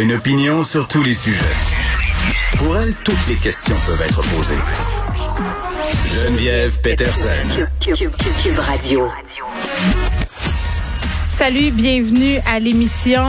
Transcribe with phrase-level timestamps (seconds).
[0.00, 1.44] Une opinion sur tous les sujets.
[2.58, 4.54] Pour elle, toutes les questions peuvent être posées.
[6.14, 7.28] Geneviève Peterson.
[7.80, 9.08] Cube Radio.
[11.30, 13.26] Salut, bienvenue à l'émission.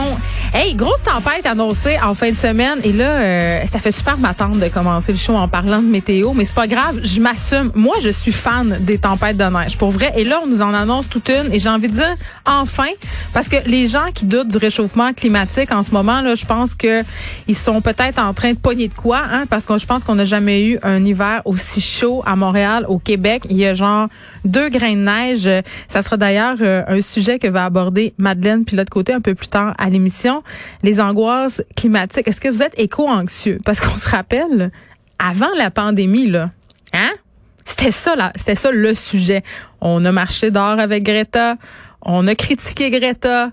[0.54, 4.56] Hey, grosse tempête annoncée en fin de semaine et là, euh, ça fait super m'attendre
[4.56, 7.70] de commencer le show en parlant de météo, mais c'est pas grave, je m'assume.
[7.74, 10.14] Moi, je suis fan des tempêtes de neige, pour vrai.
[10.16, 12.14] Et là, on nous en annonce toute une et j'ai envie de dire
[12.46, 12.88] enfin,
[13.34, 16.74] parce que les gens qui doutent du réchauffement climatique en ce moment, là, je pense
[16.74, 17.02] que
[17.46, 20.14] ils sont peut-être en train de pogner de quoi, hein, parce que je pense qu'on
[20.14, 23.42] n'a jamais eu un hiver aussi chaud à Montréal, au Québec.
[23.50, 24.08] Il y a genre
[24.44, 25.64] deux grains de neige.
[25.88, 29.34] Ça sera d'ailleurs euh, un sujet que va aborder Madeleine puis l'autre côté un peu
[29.34, 30.42] plus tard à l'émission.
[30.82, 32.28] Les angoisses climatiques.
[32.28, 33.58] Est-ce que vous êtes éco-anxieux?
[33.64, 34.70] Parce qu'on se rappelle,
[35.18, 36.50] avant la pandémie, là,
[36.92, 37.10] hein?
[37.64, 38.32] C'était ça, là.
[38.34, 39.42] C'était ça le sujet.
[39.82, 41.56] On a marché dehors avec Greta.
[42.00, 43.50] On a critiqué Greta.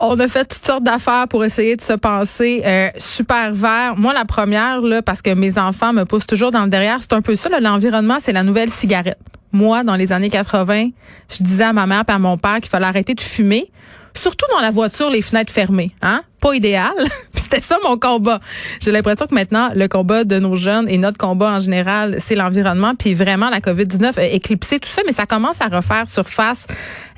[0.00, 3.94] On a fait toutes sortes d'affaires pour essayer de se penser euh, super vert.
[3.96, 7.12] Moi, la première, là, parce que mes enfants me poussent toujours dans le derrière, c'est
[7.12, 7.48] un peu ça.
[7.60, 9.18] L'environnement, c'est la nouvelle cigarette.
[9.54, 10.90] Moi, dans les années 80,
[11.30, 13.70] je disais à ma mère et à mon père qu'il fallait arrêter de fumer.
[14.12, 16.22] Surtout dans la voiture, les fenêtres fermées, hein?
[16.40, 16.92] Pas idéal.
[17.32, 18.40] C'était ça mon combat.
[18.80, 22.34] J'ai l'impression que maintenant, le combat de nos jeunes et notre combat en général, c'est
[22.34, 22.94] l'environnement.
[22.96, 26.66] Puis vraiment, la COVID-19 a éclipsé tout ça, mais ça commence à refaire surface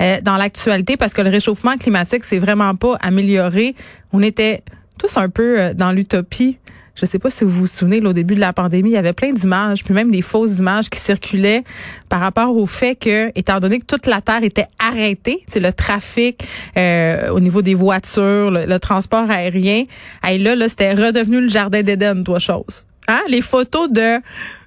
[0.02, 3.74] euh, dans l'actualité parce que le réchauffement climatique, c'est vraiment pas amélioré.
[4.12, 4.62] On était
[4.98, 6.58] tous un peu euh, dans l'utopie
[6.96, 9.12] je sais pas si vous vous souvenez, au début de la pandémie, il y avait
[9.12, 11.62] plein d'images, puis même des fausses images qui circulaient
[12.08, 15.72] par rapport au fait que, étant donné que toute la Terre était arrêtée, c'est le
[15.72, 16.46] trafic
[16.76, 19.84] euh, au niveau des voitures, le, transport aérien,
[20.28, 22.84] et là, là c'était redevenu le jardin d'Éden, toi chose.
[23.08, 23.20] Hein?
[23.28, 24.20] Les photos de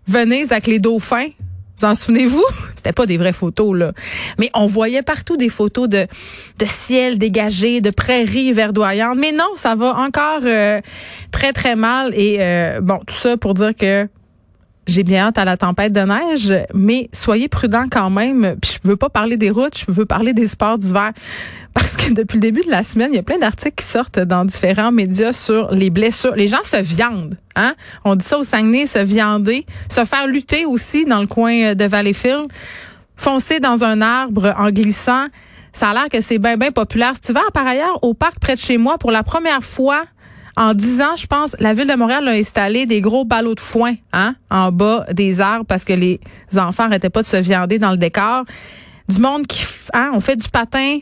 [0.08, 1.30] Venise avec les dauphins,
[1.80, 2.46] vous en souvenez-vous?
[2.76, 3.92] C'était pas des vraies photos, là.
[4.38, 6.08] Mais on voyait partout des photos de,
[6.58, 9.18] de ciel dégagé, de prairies verdoyantes.
[9.18, 10.82] Mais non, ça va encore euh,
[11.32, 12.14] très, très mal.
[12.16, 14.08] Et euh, bon, tout ça pour dire que
[14.88, 18.56] j'ai bien hâte à la tempête de neige, mais soyez prudents quand même.
[18.62, 21.12] Puis je veux pas parler des routes, je veux parler des sports d'hiver.
[21.74, 24.20] Parce que depuis le début de la semaine, il y a plein d'articles qui sortent
[24.20, 26.36] dans différents médias sur les blessures.
[26.36, 27.38] Les gens se viandent.
[27.56, 27.76] Hein?
[28.04, 29.66] On dit ça au Saguenay, se viander.
[29.90, 32.48] Se faire lutter aussi dans le coin de Valleyfield.
[33.16, 35.28] Foncer dans un arbre en glissant.
[35.72, 37.44] Ça a l'air que c'est bien, bien populaire cet hiver.
[37.54, 40.04] Par ailleurs, au parc près de chez moi, pour la première fois,
[40.58, 43.60] en dix ans, je pense, la ville de Montréal a installé des gros ballots de
[43.60, 46.20] foin hein, en bas des arbres parce que les
[46.56, 48.46] enfants n'arrêtaient pas de se viander dans le décor.
[49.08, 51.00] Du monde qui hein, on fait du patin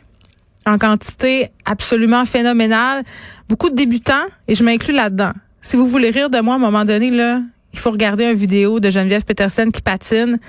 [0.66, 3.03] en quantité absolument phénoménale.
[3.50, 5.31] Beaucoup de débutants, et je m'inclus là-dedans.
[5.62, 7.41] Si vous voulez rire de moi à un moment donné, là,
[7.74, 10.40] il faut regarder une vidéo de Geneviève Peterson qui patine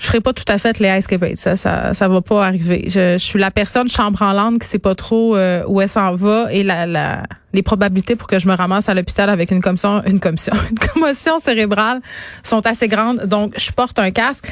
[0.00, 2.84] je ferai pas tout à fait les ice Ça, ça, ça va pas arriver.
[2.86, 5.88] Je, je suis la personne chambre en lande qui sait pas trop euh, où elle
[5.88, 7.22] s'en va et la, la,
[7.52, 10.78] les probabilités pour que je me ramasse à l'hôpital avec une commotion, une commotion, une
[10.78, 12.00] commotion cérébrale
[12.42, 13.26] sont assez grandes.
[13.26, 14.46] Donc, je porte un casque.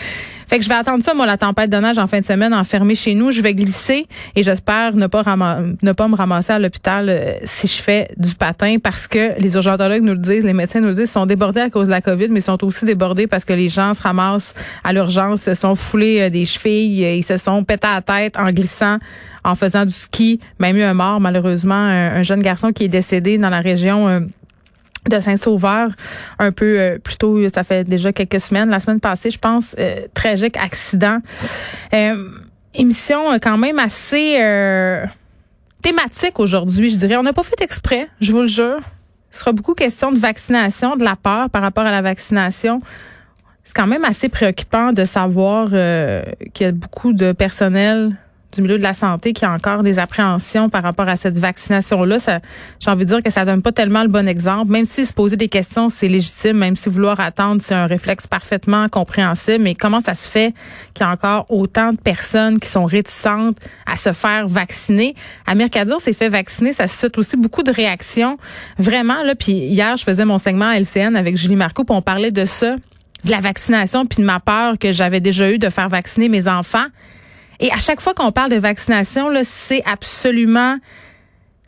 [0.48, 2.54] Fait que je vais attendre ça, moi, la tempête de neige en fin de semaine,
[2.54, 3.30] enfermée chez nous.
[3.30, 5.22] Je vais glisser et j'espère ne pas
[5.82, 9.56] ne pas me ramasser à l'hôpital euh, si je fais du patin parce que les
[9.56, 12.00] urgentologues nous le disent, les médecins nous le disent, sont débordés à cause de la
[12.00, 14.54] COVID, mais sont aussi débordés parce que les gens se ramassent
[14.84, 18.02] à l'urgence, se sont foulés euh, des chevilles, euh, ils se sont pétés à la
[18.02, 18.96] tête en glissant
[19.48, 23.38] en faisant du ski, même eu un mort malheureusement, un, jeune garçon qui est décédé
[23.38, 24.28] dans la région
[25.08, 25.90] de Saint-Sauveur
[26.38, 29.74] un peu euh, plus tôt, ça fait déjà quelques semaines, la semaine passée, je pense,
[29.78, 31.18] euh, tragique accident.
[31.94, 32.28] Euh,
[32.74, 34.34] émission quand même assez
[35.82, 37.16] thématique aujourd'hui, je dirais.
[37.16, 38.78] On n'a pas fait exprès, je vous le jure.
[39.30, 42.80] Ce sera beaucoup question de vaccination, de la peur par rapport à la vaccination.
[43.64, 48.16] C'est quand même assez préoccupant de savoir qu'il y a beaucoup de personnel
[48.52, 52.16] du milieu de la santé qui a encore des appréhensions par rapport à cette vaccination-là.
[52.80, 54.72] J'ai envie de dire que ça donne pas tellement le bon exemple.
[54.72, 58.26] Même si se poser des questions, c'est légitime, même si vouloir attendre, c'est un réflexe
[58.26, 59.62] parfaitement compréhensible.
[59.62, 60.54] Mais comment ça se fait
[60.94, 63.56] qu'il y a encore autant de personnes qui sont réticentes
[63.86, 65.14] à se faire vacciner?
[65.46, 66.72] Amir Kadir s'est fait vacciner.
[66.72, 68.38] Ça suscite aussi beaucoup de réactions.
[68.78, 69.34] Vraiment, là.
[69.34, 72.76] Puis hier, je faisais mon segment LCN avec Julie Marco, puis on parlait de ça
[73.24, 76.48] de la vaccination puis de ma peur que j'avais déjà eu de faire vacciner mes
[76.48, 76.86] enfants.
[77.60, 80.78] Et à chaque fois qu'on parle de vaccination, c'est absolument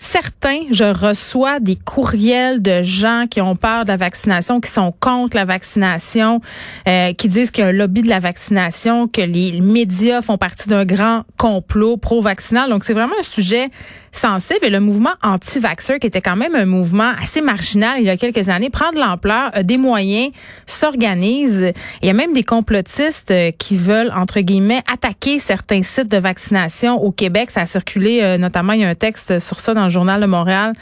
[0.01, 0.63] certain.
[0.71, 5.37] Je reçois des courriels de gens qui ont peur de la vaccination, qui sont contre
[5.37, 6.41] la vaccination,
[6.89, 10.39] euh, qui disent qu'il y a un lobby de la vaccination, que les médias font
[10.39, 12.71] partie d'un grand complot pro-vaccinal.
[12.71, 13.69] Donc, c'est vraiment un sujet
[14.12, 18.11] sensible et le mouvement anti-vaxxer, qui était quand même un mouvement assez marginal il y
[18.11, 20.33] a quelques années, prend de l'ampleur, des moyens,
[20.67, 21.73] s'organise.
[22.03, 26.17] Il y a même des complotistes euh, qui veulent, entre guillemets, attaquer certains sites de
[26.17, 27.51] vaccination au Québec.
[27.51, 30.21] Ça a circulé, euh, notamment, il y a un texte sur ça dans le Journal
[30.21, 30.73] de Montréal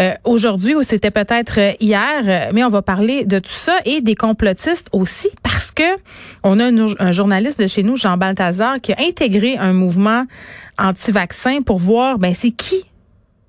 [0.00, 4.14] euh, aujourd'hui, ou c'était peut-être hier, mais on va parler de tout ça et des
[4.14, 5.82] complotistes aussi parce que
[6.42, 6.66] on a
[6.98, 10.24] un journaliste de chez nous, Jean Balthazar, qui a intégré un mouvement
[10.78, 12.84] anti-vaccin pour voir, ben c'est qui?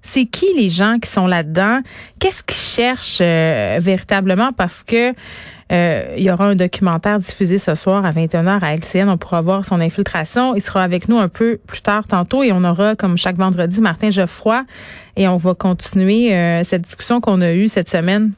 [0.02, 1.82] C'est qui les gens qui sont là-dedans?
[2.20, 4.54] Qu'est-ce qu'ils cherchent euh, véritablement?
[4.54, 5.14] Parce que
[5.72, 9.10] euh, il y aura un documentaire diffusé ce soir à 21h à LCN.
[9.10, 10.56] On pourra voir son infiltration.
[10.56, 13.82] Il sera avec nous un peu plus tard tantôt et on aura, comme chaque vendredi,
[13.82, 14.64] Martin Geoffroy
[15.18, 18.32] et on va continuer euh, cette discussion qu'on a eue cette semaine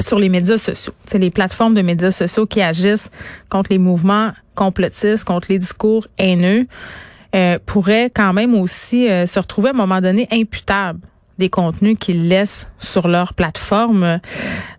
[0.00, 0.92] sur les médias sociaux.
[1.06, 3.10] C'est les plateformes de médias sociaux qui agissent
[3.48, 6.66] contre les mouvements complotistes, contre les discours haineux.
[7.36, 11.00] Euh, pourraient quand même aussi euh, se retrouver à un moment donné imputables
[11.36, 14.20] des contenus qu'ils laissent sur leur plateforme.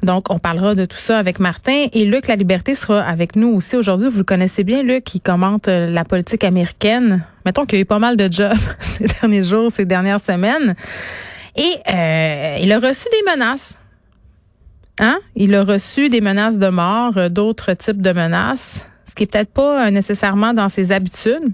[0.01, 1.85] Donc, on parlera de tout ça avec Martin.
[1.93, 4.09] Et Luc La Liberté sera avec nous aussi aujourd'hui.
[4.09, 7.23] Vous le connaissez bien, Luc, qui commente euh, la politique américaine.
[7.45, 10.73] Mettons qu'il y a eu pas mal de jobs ces derniers jours, ces dernières semaines.
[11.55, 11.73] Et
[12.63, 13.77] il a reçu des menaces.
[14.99, 15.19] Hein?
[15.35, 19.51] Il a reçu des menaces de mort, d'autres types de menaces, ce qui est peut-être
[19.51, 21.53] pas nécessairement dans ses habitudes.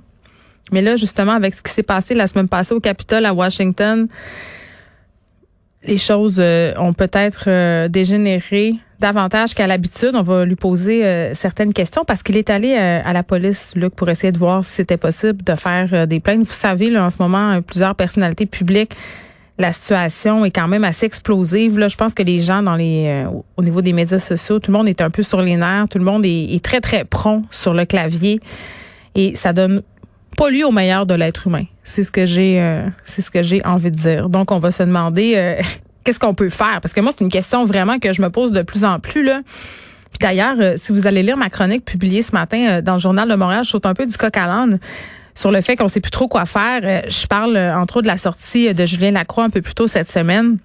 [0.74, 4.08] Mais là, justement, avec ce qui s'est passé la semaine passée au Capitole à Washington,
[5.86, 10.12] les choses euh, ont peut-être euh, dégénéré davantage qu'à l'habitude.
[10.16, 13.94] On va lui poser euh, certaines questions parce qu'il est allé à la police, Luc,
[13.94, 16.48] pour essayer de voir si c'était possible de faire des plaintes.
[16.48, 18.96] Vous savez, là, en ce moment, plusieurs personnalités publiques,
[19.60, 21.78] la situation est quand même assez explosive.
[21.78, 23.25] Là, je pense que les gens dans les
[23.58, 26.00] au niveau des médias sociaux, tout le monde est un peu sur les nerfs, tout
[26.00, 28.40] le monde est, est très, très prompt sur le clavier.
[29.16, 29.84] Et ça donne
[30.35, 31.65] pas lui au meilleur de l'être humain.
[31.83, 34.30] C'est ce que j'ai euh, c'est ce que j'ai envie de dire.
[34.30, 35.62] Donc on va se demander euh,
[36.03, 36.80] qu'est-ce qu'on peut faire?
[36.81, 39.24] Parce que moi c'est une question vraiment que je me pose de plus en plus
[39.24, 39.41] là.
[40.12, 43.27] Puis d'ailleurs, euh, si vous allez lire ma chronique publiée ce matin dans le journal
[43.27, 44.80] de Montréal, je saute un peu du coq à l'âne
[45.35, 46.81] sur le fait qu'on sait plus trop quoi faire.
[47.09, 50.12] je parle entre autres de la sortie de Julien Lacroix un peu plus tôt cette
[50.12, 50.57] semaine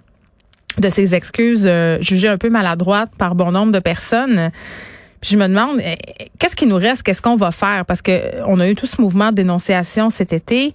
[0.76, 1.68] de ses excuses
[2.00, 4.50] jugées un peu maladroites par bon nombre de personnes.
[5.20, 5.96] Puis je me demande, eh,
[6.38, 7.02] qu'est-ce qui nous reste?
[7.02, 7.84] Qu'est-ce qu'on va faire?
[7.86, 10.74] Parce que on a eu tout ce mouvement de dénonciation cet été.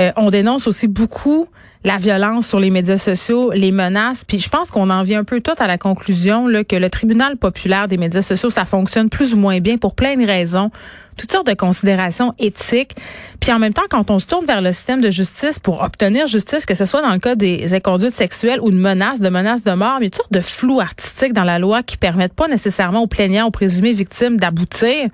[0.00, 1.48] Euh, on dénonce aussi beaucoup
[1.84, 4.24] la violence sur les médias sociaux, les menaces.
[4.24, 6.88] Puis je pense qu'on en vient un peu tout à la conclusion là, que le
[6.88, 10.70] tribunal populaire des médias sociaux, ça fonctionne plus ou moins bien pour plein de raisons
[11.16, 12.94] toutes sortes de considérations éthiques.
[13.40, 16.26] Puis en même temps, quand on se tourne vers le système de justice pour obtenir
[16.26, 19.64] justice, que ce soit dans le cas des inconduites sexuelles ou de menaces, de menaces
[19.64, 22.34] de mort, il y a toutes sortes de flou artistique dans la loi qui permettent
[22.34, 25.08] pas nécessairement aux plaignants, aux présumés victimes d'aboutir.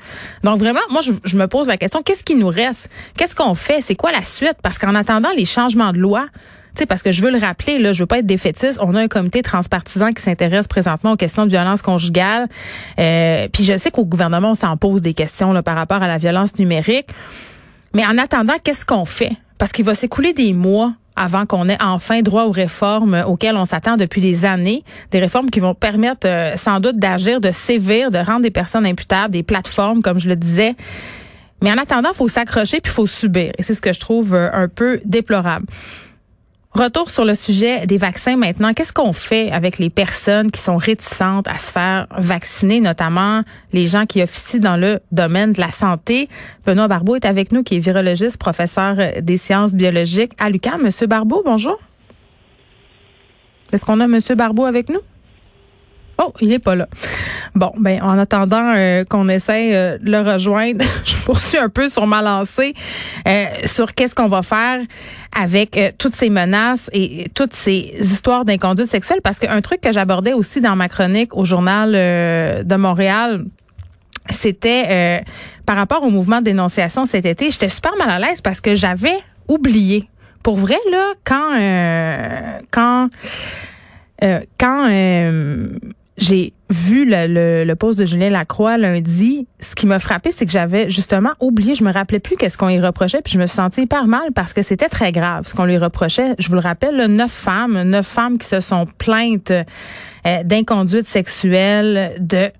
[0.45, 2.91] Donc vraiment, moi, je, je me pose la question, qu'est-ce qui nous reste?
[3.17, 3.81] Qu'est-ce qu'on fait?
[3.81, 4.57] C'est quoi la suite?
[4.63, 6.27] Parce qu'en attendant les changements de loi,
[6.87, 8.79] parce que je veux le rappeler, là, je veux pas être défaitiste.
[8.83, 12.49] On a un comité transpartisan qui s'intéresse présentement aux questions de violence conjugale.
[12.99, 16.09] Euh, puis je sais qu'au gouvernement, on s'en pose des questions là, par rapport à
[16.09, 17.09] la violence numérique.
[17.95, 19.33] Mais en attendant, qu'est-ce qu'on fait?
[19.59, 23.65] Parce qu'il va s'écouler des mois avant qu'on ait enfin droit aux réformes auxquelles on
[23.65, 28.11] s'attend depuis des années, des réformes qui vont permettre euh, sans doute d'agir, de sévir,
[28.11, 30.77] de rendre des personnes imputables, des plateformes, comme je le disais.
[31.61, 33.53] Mais en attendant, il faut s'accrocher puis il faut subir.
[33.59, 35.67] Et c'est ce que je trouve euh, un peu déplorable.
[36.79, 38.73] Retour sur le sujet des vaccins maintenant.
[38.73, 43.43] Qu'est-ce qu'on fait avec les personnes qui sont réticentes à se faire vacciner, notamment
[43.73, 46.29] les gens qui officient dans le domaine de la santé?
[46.65, 50.81] Benoît Barbeau est avec nous, qui est virologiste, professeur des sciences biologiques à l'UQAM.
[50.81, 51.81] Monsieur Barbeau, bonjour.
[53.73, 55.01] Est-ce qu'on a Monsieur Barbeau avec nous?
[56.21, 56.89] Oh, il est pas là.
[57.55, 61.89] Bon, ben en attendant euh, qu'on essaie euh, de le rejoindre, je poursuis un peu
[61.89, 62.75] sur ma lancée
[63.27, 64.81] euh, sur qu'est-ce qu'on va faire
[65.39, 70.33] avec toutes ces menaces et toutes ces histoires d'inconduite sexuelle parce qu'un truc que j'abordais
[70.33, 73.45] aussi dans ma chronique au journal de Montréal
[74.31, 75.23] c'était
[75.67, 78.75] par rapport au mouvement de dénonciation cet été, j'étais super mal à l'aise parce que
[78.75, 80.09] j'avais oublié.
[80.43, 81.53] Pour vrai là, quand
[82.71, 83.11] quand
[84.59, 84.89] quand
[86.19, 89.47] j'ai vu le, le, poste de Julien Lacroix lundi.
[89.61, 92.69] Ce qui m'a frappé, c'est que j'avais justement oublié, je me rappelais plus qu'est-ce qu'on
[92.69, 95.65] lui reprochait, puis je me sentie hyper mal parce que c'était très grave ce qu'on
[95.65, 96.35] lui reprochait.
[96.39, 102.17] Je vous le rappelle, neuf femmes, neuf femmes qui se sont plaintes euh, d'inconduite sexuelle,
[102.19, 102.51] de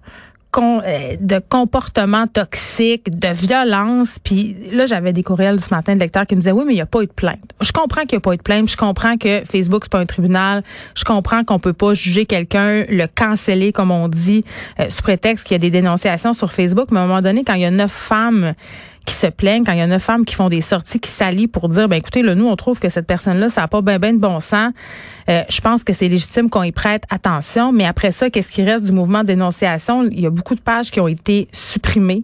[0.63, 4.19] euh, de comportements toxiques, de violence.
[4.23, 6.77] Puis là, j'avais des courriels ce matin de lecteurs qui me disaient, oui, mais il
[6.77, 7.53] n'y a pas eu de plainte.
[7.61, 8.71] Je comprends qu'il n'y a pas eu de plainte.
[8.71, 10.63] Je comprends que Facebook, c'est pas un tribunal.
[10.95, 14.45] Je comprends qu'on peut pas juger quelqu'un, le canceller, comme on dit,
[14.81, 16.89] euh, sous prétexte qu'il y a des dénonciations sur Facebook.
[16.91, 18.55] Mais à un moment donné, quand il y a neuf femmes
[19.09, 21.49] qui se plaignent, quand il y a neuf femmes qui font des sorties, qui s'allient
[21.49, 23.99] pour dire, ben écoutez, là, nous, on trouve que cette personne-là, ça n'a pas bien
[23.99, 24.73] ben de bon sens.
[25.31, 27.73] Euh, je pense que c'est légitime qu'on y prête attention.
[27.73, 30.05] Mais après ça, qu'est-ce qui reste du mouvement de dénonciation?
[30.05, 32.23] Il y a beaucoup de pages qui ont été supprimées.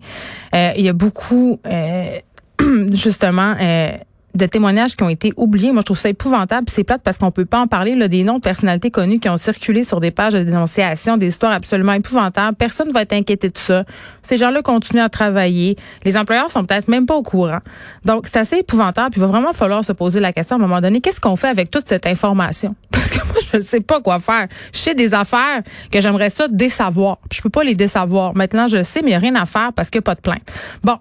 [0.54, 2.18] Euh, il y a beaucoup, euh,
[2.92, 3.54] justement,
[4.34, 5.72] de témoignages qui ont été oubliés.
[5.72, 6.66] Moi, je trouve ça épouvantable.
[6.70, 7.94] C'est plate parce qu'on peut pas en parler.
[7.94, 11.28] Là, des noms de personnalités connues qui ont circulé sur des pages de dénonciation, des
[11.28, 12.56] histoires absolument épouvantables.
[12.56, 13.84] Personne ne va être inquiété de ça.
[14.22, 15.76] Ces gens-là continuent à travailler.
[16.04, 17.60] Les employeurs sont peut-être même pas au courant.
[18.04, 19.10] Donc, c'est assez épouvantable.
[19.10, 21.00] Puis, il va vraiment falloir se poser la question à un moment donné.
[21.00, 22.74] Qu'est-ce qu'on fait avec toute cette information?
[22.90, 24.48] Parce que moi, je ne sais pas quoi faire.
[24.72, 27.18] Je sais des affaires que j'aimerais ça désavoir.
[27.32, 28.34] Je peux pas les désavoir.
[28.34, 30.20] Maintenant, je sais, mais il a rien à faire parce qu'il n'y a pas de
[30.20, 30.42] plainte.
[30.82, 30.92] Bon,